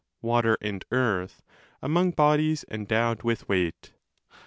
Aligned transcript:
water 0.23 0.57
and 0.61 0.83
earth) 0.91 1.43
among 1.79 2.09
bodies 2.09 2.65
endowed 2.71 3.21
with 3.21 3.47
weight. 3.47 3.91